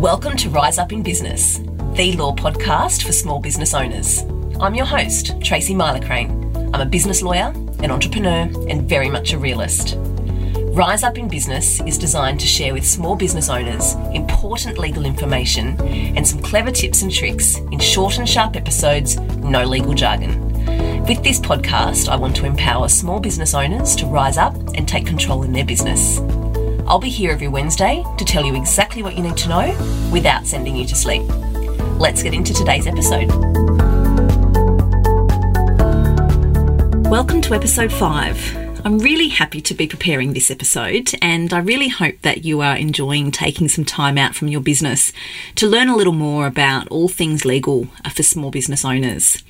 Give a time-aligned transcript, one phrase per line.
[0.00, 1.58] Welcome to Rise Up in Business,
[1.92, 4.22] the law podcast for small business owners.
[4.58, 6.70] I'm your host, Tracy Milacrane.
[6.72, 9.96] I'm a business lawyer, an entrepreneur, and very much a realist.
[9.98, 15.78] Rise Up in Business is designed to share with small business owners important legal information
[15.82, 21.04] and some clever tips and tricks in short and sharp episodes, no legal jargon.
[21.04, 25.06] With this podcast, I want to empower small business owners to rise up and take
[25.06, 26.20] control in their business.
[26.90, 30.44] I'll be here every Wednesday to tell you exactly what you need to know without
[30.44, 31.22] sending you to sleep.
[32.00, 33.28] Let's get into today's episode.
[37.08, 38.84] Welcome to episode 5.
[38.84, 42.76] I'm really happy to be preparing this episode, and I really hope that you are
[42.76, 45.12] enjoying taking some time out from your business
[45.54, 49.44] to learn a little more about all things legal uh, for small business owners.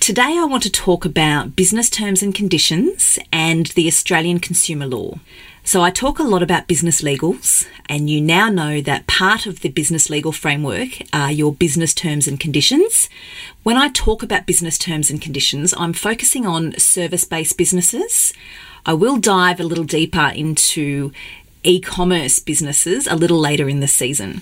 [0.00, 5.20] Today, I want to talk about business terms and conditions and the Australian consumer law.
[5.70, 9.60] So, I talk a lot about business legals, and you now know that part of
[9.60, 13.08] the business legal framework are your business terms and conditions.
[13.62, 18.32] When I talk about business terms and conditions, I'm focusing on service based businesses.
[18.84, 21.12] I will dive a little deeper into
[21.62, 24.40] e commerce businesses a little later in the season.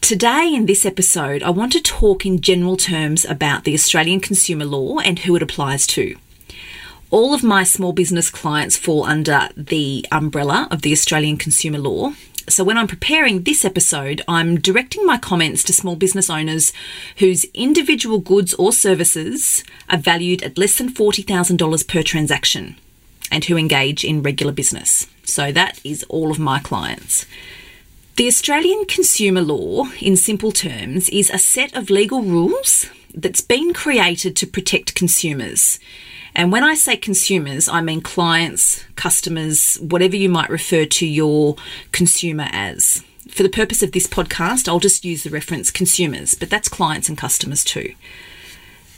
[0.00, 4.64] Today, in this episode, I want to talk in general terms about the Australian consumer
[4.64, 6.16] law and who it applies to.
[7.10, 12.14] All of my small business clients fall under the umbrella of the Australian consumer law.
[12.48, 16.72] So, when I'm preparing this episode, I'm directing my comments to small business owners
[17.18, 22.76] whose individual goods or services are valued at less than $40,000 per transaction
[23.30, 25.06] and who engage in regular business.
[25.22, 27.24] So, that is all of my clients.
[28.16, 33.72] The Australian consumer law, in simple terms, is a set of legal rules that's been
[33.72, 35.78] created to protect consumers.
[36.36, 41.56] And when I say consumers, I mean clients, customers, whatever you might refer to your
[41.92, 43.02] consumer as.
[43.30, 47.08] For the purpose of this podcast, I'll just use the reference consumers, but that's clients
[47.08, 47.94] and customers too.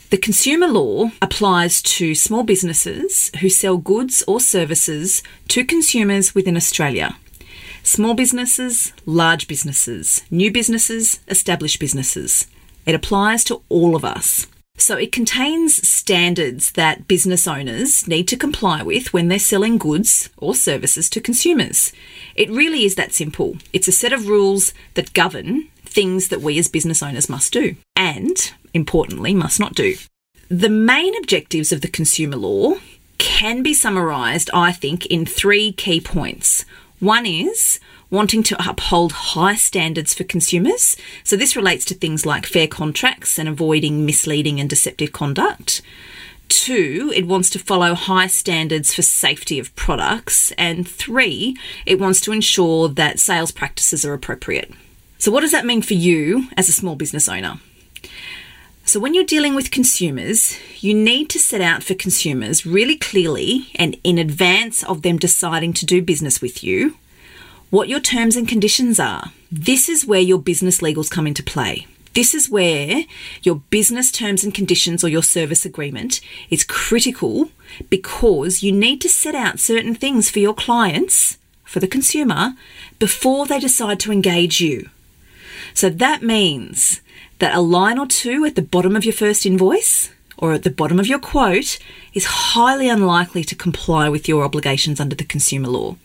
[0.09, 6.57] The consumer law applies to small businesses who sell goods or services to consumers within
[6.57, 7.15] Australia.
[7.83, 12.47] Small businesses, large businesses, new businesses, established businesses.
[12.85, 14.45] It applies to all of us.
[14.79, 20.29] So it contains standards that business owners need to comply with when they're selling goods
[20.37, 21.91] or services to consumers.
[22.33, 23.57] It really is that simple.
[23.73, 27.75] It's a set of rules that govern things that we as business owners must do
[27.95, 29.95] and, importantly, must not do.
[30.47, 32.75] The main objectives of the consumer law
[33.17, 36.63] can be summarised, I think, in three key points.
[36.99, 37.79] One is
[38.11, 40.97] wanting to uphold high standards for consumers.
[41.23, 45.81] So this relates to things like fair contracts and avoiding misleading and deceptive conduct.
[46.47, 50.51] Two, it wants to follow high standards for safety of products.
[50.57, 51.55] And three,
[51.85, 54.71] it wants to ensure that sales practices are appropriate.
[55.19, 57.59] So, what does that mean for you as a small business owner?
[58.83, 63.67] So, when you're dealing with consumers, you need to set out for consumers really clearly
[63.75, 66.95] and in advance of them deciding to do business with you
[67.69, 69.31] what your terms and conditions are.
[69.51, 71.85] This is where your business legals come into play.
[72.15, 73.03] This is where
[73.43, 76.19] your business terms and conditions or your service agreement
[76.49, 77.51] is critical
[77.89, 82.55] because you need to set out certain things for your clients, for the consumer,
[82.97, 84.89] before they decide to engage you.
[85.75, 87.01] So that means
[87.37, 90.71] that a line or two at the bottom of your first invoice or at the
[90.71, 91.77] bottom of your quote
[92.13, 95.95] is highly unlikely to comply with your obligations under the consumer law.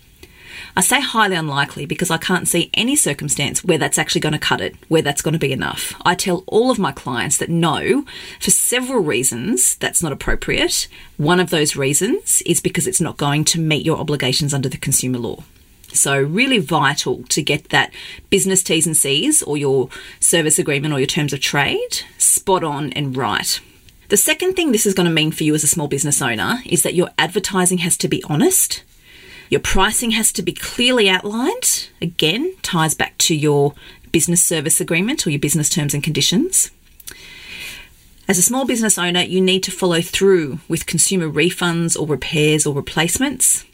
[0.77, 4.39] I say highly unlikely because I can't see any circumstance where that's actually going to
[4.39, 5.95] cut it, where that's going to be enough.
[6.05, 8.05] I tell all of my clients that no,
[8.41, 10.89] for several reasons, that's not appropriate.
[11.17, 14.77] One of those reasons is because it's not going to meet your obligations under the
[14.77, 15.45] consumer law.
[15.93, 17.93] So, really vital to get that
[18.29, 19.89] business T's and C's or your
[20.19, 23.61] service agreement or your terms of trade spot on and right.
[24.09, 26.59] The second thing this is going to mean for you as a small business owner
[26.67, 28.83] is that your advertising has to be honest.
[29.51, 31.89] Your pricing has to be clearly outlined.
[32.01, 33.75] Again, ties back to your
[34.13, 36.71] business service agreement or your business terms and conditions.
[38.27, 42.65] As a small business owner, you need to follow through with consumer refunds or repairs
[42.65, 43.65] or replacements.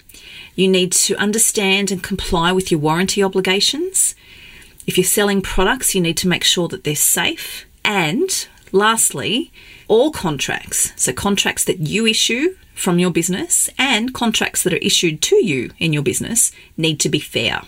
[0.56, 4.16] You need to understand and comply with your warranty obligations.
[4.86, 7.64] If you're selling products, you need to make sure that they're safe.
[7.84, 9.52] And lastly,
[9.90, 15.20] all contracts, so contracts that you issue from your business and contracts that are issued
[15.20, 17.62] to you in your business, need to be fair.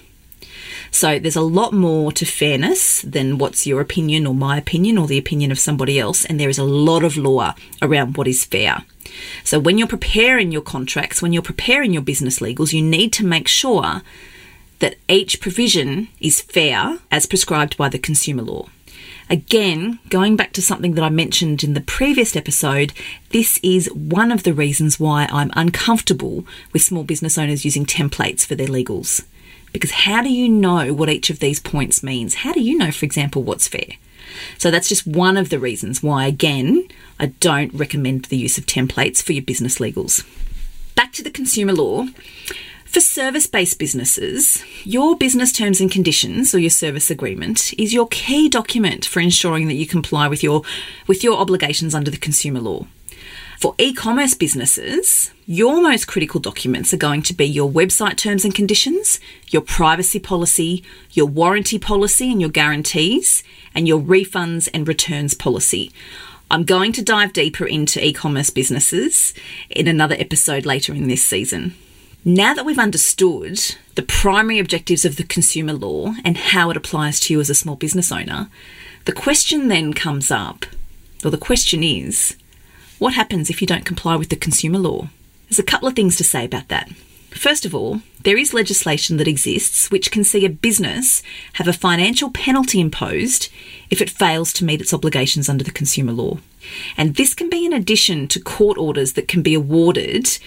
[0.92, 5.08] So there's a lot more to fairness than what's your opinion or my opinion or
[5.08, 8.44] the opinion of somebody else, and there is a lot of law around what is
[8.44, 8.84] fair.
[9.42, 13.26] So when you're preparing your contracts, when you're preparing your business legals, you need to
[13.26, 14.02] make sure
[14.78, 18.68] that each provision is fair as prescribed by the consumer law.
[19.30, 22.92] Again, going back to something that I mentioned in the previous episode,
[23.30, 28.44] this is one of the reasons why I'm uncomfortable with small business owners using templates
[28.44, 29.24] for their legals.
[29.72, 32.36] Because how do you know what each of these points means?
[32.36, 33.96] How do you know, for example, what's fair?
[34.58, 36.88] So that's just one of the reasons why, again,
[37.18, 40.26] I don't recommend the use of templates for your business legals.
[40.94, 42.06] Back to the consumer law.
[42.92, 48.06] For service based businesses, your business terms and conditions or your service agreement is your
[48.08, 50.60] key document for ensuring that you comply with your,
[51.06, 52.84] with your obligations under the consumer law.
[53.58, 58.44] For e commerce businesses, your most critical documents are going to be your website terms
[58.44, 63.42] and conditions, your privacy policy, your warranty policy and your guarantees,
[63.74, 65.90] and your refunds and returns policy.
[66.50, 69.32] I'm going to dive deeper into e commerce businesses
[69.70, 71.74] in another episode later in this season.
[72.24, 73.58] Now that we've understood
[73.96, 77.54] the primary objectives of the consumer law and how it applies to you as a
[77.54, 78.48] small business owner,
[79.06, 80.64] the question then comes up,
[81.24, 82.36] or the question is,
[83.00, 85.08] what happens if you don't comply with the consumer law?
[85.48, 86.90] There's a couple of things to say about that.
[87.30, 91.24] First of all, there is legislation that exists which can see a business
[91.54, 93.48] have a financial penalty imposed
[93.90, 96.38] if it fails to meet its obligations under the consumer law.
[96.96, 100.38] And this can be in addition to court orders that can be awarded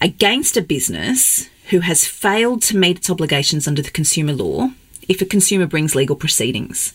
[0.00, 4.70] against a business who has failed to meet its obligations under the consumer law
[5.08, 6.94] if a consumer brings legal proceedings.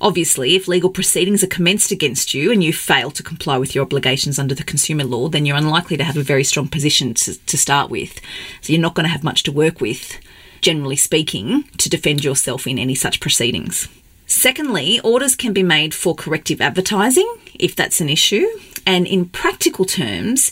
[0.00, 3.84] Obviously, if legal proceedings are commenced against you and you fail to comply with your
[3.84, 7.38] obligations under the consumer law, then you're unlikely to have a very strong position to,
[7.46, 8.20] to start with.
[8.62, 10.18] So you're not going to have much to work with,
[10.60, 13.88] generally speaking, to defend yourself in any such proceedings.
[14.26, 18.46] Secondly, orders can be made for corrective advertising if that's an issue.
[18.84, 20.50] And in practical terms,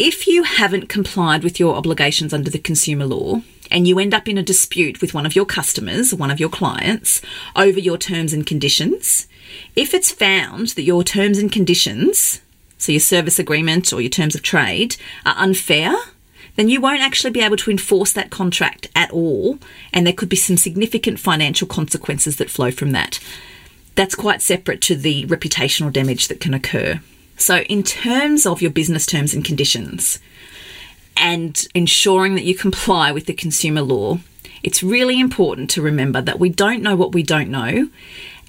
[0.00, 4.26] if you haven't complied with your obligations under the consumer law and you end up
[4.26, 7.20] in a dispute with one of your customers, one of your clients,
[7.54, 9.28] over your terms and conditions,
[9.76, 12.40] if it's found that your terms and conditions,
[12.78, 15.94] so your service agreement or your terms of trade, are unfair,
[16.56, 19.58] then you won't actually be able to enforce that contract at all,
[19.92, 23.20] and there could be some significant financial consequences that flow from that.
[23.96, 27.00] That's quite separate to the reputational damage that can occur.
[27.40, 30.18] So, in terms of your business terms and conditions
[31.16, 34.18] and ensuring that you comply with the consumer law,
[34.62, 37.88] it's really important to remember that we don't know what we don't know,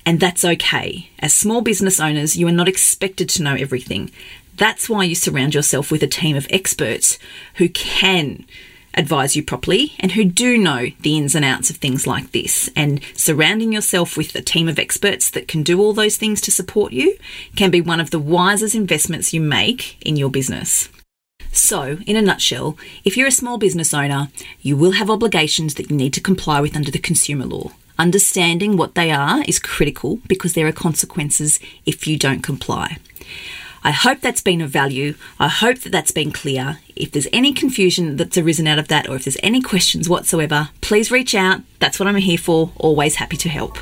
[0.05, 1.09] and that's okay.
[1.19, 4.11] As small business owners, you are not expected to know everything.
[4.57, 7.17] That's why you surround yourself with a team of experts
[7.55, 8.45] who can
[8.93, 12.69] advise you properly and who do know the ins and outs of things like this.
[12.75, 16.51] And surrounding yourself with a team of experts that can do all those things to
[16.51, 17.17] support you
[17.55, 20.89] can be one of the wisest investments you make in your business.
[21.53, 24.29] So, in a nutshell, if you're a small business owner,
[24.61, 27.71] you will have obligations that you need to comply with under the consumer law.
[27.99, 32.97] Understanding what they are is critical because there are consequences if you don't comply.
[33.83, 35.15] I hope that's been of value.
[35.39, 36.79] I hope that that's been clear.
[36.95, 40.69] If there's any confusion that's arisen out of that, or if there's any questions whatsoever,
[40.81, 41.61] please reach out.
[41.79, 42.71] That's what I'm here for.
[42.77, 43.77] Always happy to help.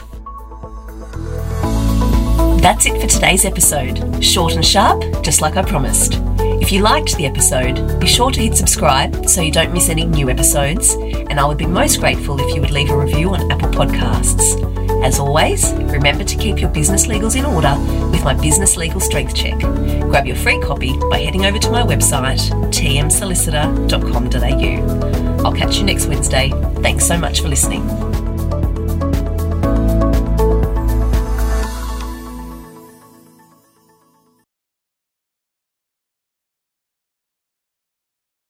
[2.62, 4.24] That's it for today's episode.
[4.24, 6.20] Short and sharp, just like I promised.
[6.62, 10.06] If you liked the episode, be sure to hit subscribe so you don't miss any
[10.06, 13.52] new episodes, and I would be most grateful if you would leave a review on
[13.52, 14.79] Apple Podcasts.
[15.04, 17.76] As always, remember to keep your business legals in order
[18.12, 19.60] with my Business Legal Strength Check.
[19.60, 22.40] Grab your free copy by heading over to my website,
[22.72, 25.46] tmsolicitor.com.au.
[25.46, 26.50] I'll catch you next Wednesday.
[26.82, 28.09] Thanks so much for listening.